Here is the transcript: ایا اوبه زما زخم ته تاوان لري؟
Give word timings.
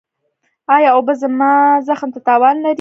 ایا 0.75 0.89
اوبه 0.95 1.13
زما 1.21 1.51
زخم 1.87 2.09
ته 2.13 2.19
تاوان 2.27 2.55
لري؟ 2.61 2.69